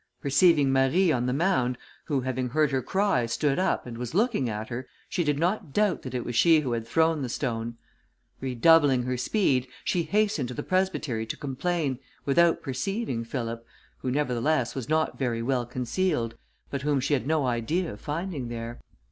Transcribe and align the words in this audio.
Perceiving 0.19 0.71
Marie 0.71 1.11
on 1.11 1.27
the 1.27 1.31
mound, 1.31 1.77
who, 2.05 2.21
having 2.21 2.49
heard 2.49 2.71
her 2.71 2.81
cry, 2.81 3.27
stood 3.27 3.59
up, 3.59 3.85
and 3.85 3.99
was 3.99 4.15
looking 4.15 4.49
at 4.49 4.69
her, 4.69 4.87
she 5.07 5.23
did 5.23 5.37
not 5.37 5.73
doubt 5.73 6.01
that 6.01 6.15
it 6.15 6.25
was 6.25 6.35
she 6.35 6.61
who 6.61 6.71
had 6.71 6.87
thrown 6.87 7.21
the 7.21 7.29
stone. 7.29 7.77
Redoubling 8.39 9.03
her 9.03 9.15
speed, 9.15 9.67
she 9.83 10.01
hastened 10.01 10.47
to 10.47 10.55
the 10.55 10.63
presbytery 10.63 11.27
to 11.27 11.37
complain, 11.37 11.99
without 12.25 12.63
perceiving 12.63 13.23
Philip, 13.23 13.63
who, 13.99 14.09
nevertheless, 14.09 14.73
was 14.73 14.89
not 14.89 15.19
very 15.19 15.43
well 15.43 15.67
concealed, 15.67 16.33
but 16.71 16.81
whom 16.81 16.99
she 16.99 17.13
had 17.13 17.27
no 17.27 17.45
idea 17.45 17.93
of 17.93 18.01
finding 18.01 18.47
there. 18.47 18.79